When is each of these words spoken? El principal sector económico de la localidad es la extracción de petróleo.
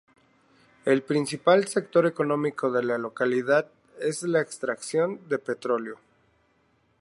El 0.83 1.03
principal 1.03 1.67
sector 1.67 2.07
económico 2.07 2.71
de 2.71 2.81
la 2.83 2.97
localidad 2.97 3.69
es 3.99 4.23
la 4.23 4.41
extracción 4.41 5.19
de 5.29 5.37
petróleo. 5.37 5.99